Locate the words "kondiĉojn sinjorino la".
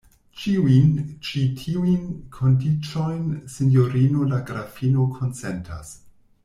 2.39-4.43